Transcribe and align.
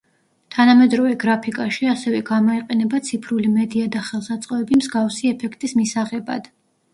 თანამედროვე 0.53 1.11
გრაფიკაში 1.23 1.89
ასევე 1.91 2.21
გამოიყენება 2.29 3.01
ციფრული 3.09 3.51
მედია 3.59 3.91
და 3.97 4.03
ხელსაწყოები 4.09 4.81
მსგავსი 4.81 5.31
ეფექტის 5.35 5.77
მისაღებად. 5.83 6.51